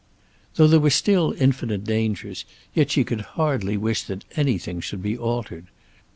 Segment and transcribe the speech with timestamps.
[0.55, 5.15] Though there were still infinite dangers, yet she could hardly wish that anything should be
[5.15, 5.67] altered.